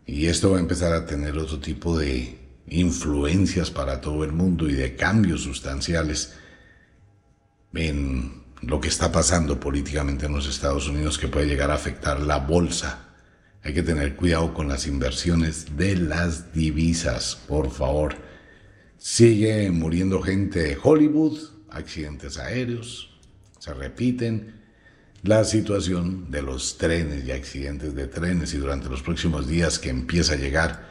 [0.06, 4.68] y esto va a empezar a tener otro tipo de influencias para todo el mundo
[4.68, 6.34] y de cambios sustanciales
[7.74, 12.20] en lo que está pasando políticamente en los Estados Unidos que puede llegar a afectar
[12.20, 13.09] la bolsa
[13.62, 18.14] hay que tener cuidado con las inversiones de las divisas, por favor.
[18.96, 21.38] Sigue muriendo gente de Hollywood,
[21.68, 23.18] accidentes aéreos,
[23.58, 24.60] se repiten.
[25.22, 29.90] La situación de los trenes y accidentes de trenes y durante los próximos días que
[29.90, 30.88] empieza a llegar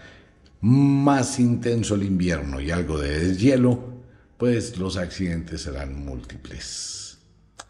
[0.61, 4.03] más intenso el invierno y algo de deshielo,
[4.37, 7.17] pues los accidentes serán múltiples.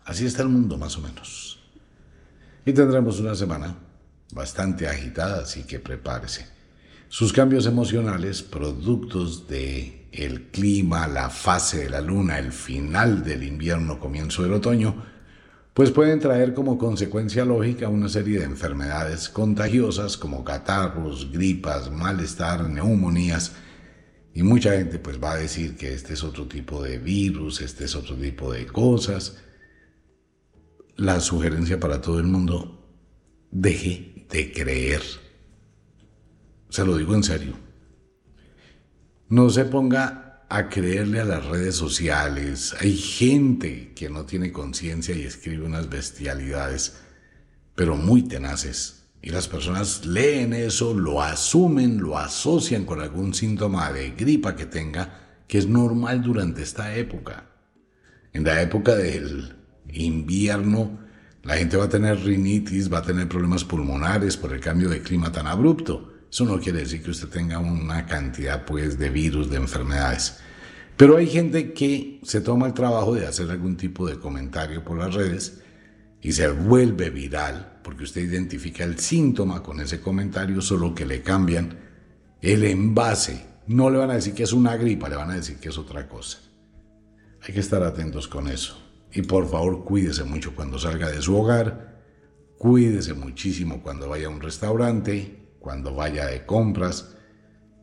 [0.03, 1.63] Así está el mundo más o menos.
[2.65, 3.77] Y tendremos una semana
[4.31, 6.45] bastante agitada, así que prepárese.
[7.07, 13.43] Sus cambios emocionales, productos de el clima, la fase de la luna, el final del
[13.43, 15.03] invierno, comienzo del otoño,
[15.73, 22.69] pues pueden traer como consecuencia lógica una serie de enfermedades contagiosas como catarros, gripas, malestar,
[22.69, 23.53] neumonías,
[24.33, 27.85] y mucha gente pues va a decir que este es otro tipo de virus, este
[27.85, 29.37] es otro tipo de cosas.
[30.95, 32.79] La sugerencia para todo el mundo,
[33.51, 35.01] deje de creer.
[36.69, 37.53] Se lo digo en serio.
[39.27, 42.75] No se ponga a creerle a las redes sociales.
[42.79, 46.97] Hay gente que no tiene conciencia y escribe unas bestialidades,
[47.75, 49.07] pero muy tenaces.
[49.21, 54.65] Y las personas leen eso, lo asumen, lo asocian con algún síntoma de gripa que
[54.65, 57.45] tenga, que es normal durante esta época.
[58.33, 59.55] En la época del
[59.91, 60.99] invierno,
[61.49, 65.01] la gente va a tener rinitis, va a tener problemas pulmonares por el cambio de
[65.01, 66.13] clima tan abrupto.
[66.31, 70.37] Eso no quiere decir que usted tenga una cantidad pues de virus, de enfermedades.
[70.95, 74.99] Pero hay gente que se toma el trabajo de hacer algún tipo de comentario por
[74.99, 75.59] las redes
[76.21, 81.23] y se vuelve viral porque usted identifica el síntoma con ese comentario, solo que le
[81.23, 81.79] cambian
[82.43, 83.43] el envase.
[83.65, 85.79] No le van a decir que es una gripa, le van a decir que es
[85.79, 86.37] otra cosa.
[87.41, 88.88] Hay que estar atentos con eso.
[89.11, 92.03] Y por favor, cuídese mucho cuando salga de su hogar,
[92.57, 97.15] cuídese muchísimo cuando vaya a un restaurante, cuando vaya de compras.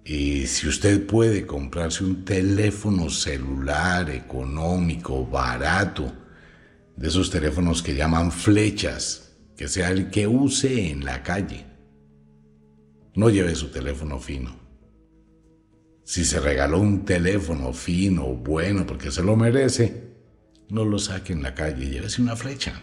[0.04, 6.12] Y si usted puede comprarse un teléfono celular económico, barato,
[6.96, 11.66] de esos teléfonos que llaman flechas, que sea el que use en la calle.
[13.14, 14.54] No lleve su teléfono fino.
[16.04, 20.15] Si se regaló un teléfono fino, bueno, porque se lo merece,
[20.68, 22.82] no lo saque en la calle, llévese una flecha.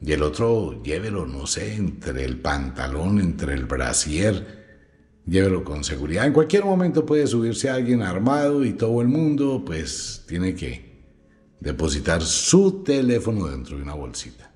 [0.00, 6.26] Y el otro, llévelo, no sé, entre el pantalón, entre el brasier, llévelo con seguridad.
[6.26, 10.88] En cualquier momento puede subirse alguien armado y todo el mundo, pues, tiene que
[11.60, 14.52] depositar su teléfono dentro de una bolsita.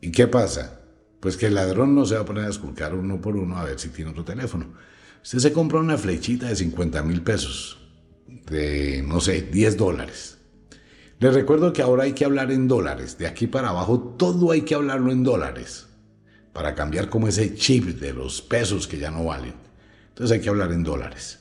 [0.00, 0.80] ¿Y qué pasa?
[1.20, 3.64] Pues que el ladrón no se va a poner a esculcar uno por uno a
[3.64, 4.74] ver si tiene otro teléfono.
[5.22, 7.77] Usted se compra una flechita de 50 mil pesos,
[8.50, 10.38] de, no sé, 10 dólares.
[11.20, 13.18] Les recuerdo que ahora hay que hablar en dólares.
[13.18, 15.86] De aquí para abajo todo hay que hablarlo en dólares.
[16.52, 19.54] Para cambiar como ese chip de los pesos que ya no valen.
[20.10, 21.40] Entonces hay que hablar en dólares.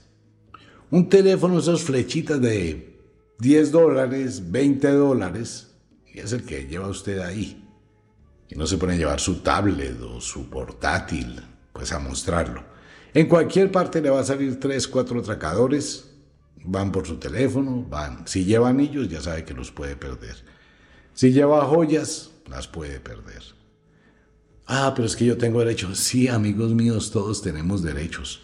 [0.90, 3.02] Un teléfono, esas flechitas de
[3.40, 5.76] 10 dólares, 20 dólares,
[6.12, 7.64] y es el que lleva usted ahí.
[8.50, 11.40] Y no se pone a llevar su tablet o su portátil,
[11.74, 12.64] pues a mostrarlo.
[13.14, 16.07] En cualquier parte le va a salir 3, 4 atracadores,
[16.68, 18.28] van por su teléfono, van.
[18.28, 20.36] Si lleva anillos, ya sabe que los puede perder.
[21.14, 23.44] Si lleva joyas, las puede perder.
[24.68, 25.98] Ah, pero es que yo tengo derechos.
[25.98, 28.42] Sí, amigos míos, todos tenemos derechos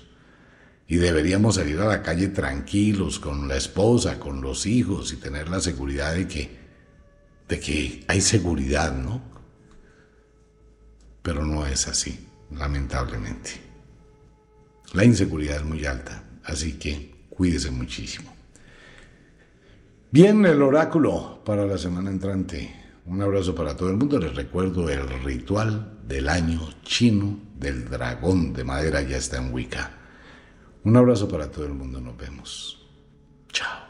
[0.88, 5.50] y deberíamos salir a la calle tranquilos con la esposa, con los hijos y tener
[5.50, 6.58] la seguridad de que,
[7.48, 9.22] de que hay seguridad, ¿no?
[11.22, 13.52] Pero no es así, lamentablemente.
[14.94, 18.34] La inseguridad es muy alta, así que cuídese muchísimo.
[20.12, 22.74] Bien, el oráculo para la semana entrante.
[23.06, 24.20] Un abrazo para todo el mundo.
[24.20, 29.92] Les recuerdo el ritual del año chino del dragón de madera ya está en Wicca.
[30.84, 32.88] Un abrazo para todo el mundo, nos vemos.
[33.52, 33.83] Chao.